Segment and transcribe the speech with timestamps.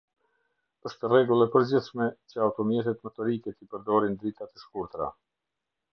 [0.89, 5.13] Është rregull e përgjithshme që automjetet motorike t'i përdorin dritat e shkurtra.